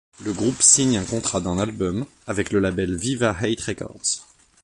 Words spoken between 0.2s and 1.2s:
Le groupe signe un